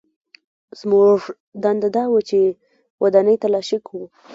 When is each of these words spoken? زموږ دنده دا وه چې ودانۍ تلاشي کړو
زموږ 0.79 1.19
دنده 1.63 1.89
دا 1.95 2.03
وه 2.11 2.21
چې 2.29 2.39
ودانۍ 3.03 3.35
تلاشي 3.43 3.77
کړو 3.87 4.03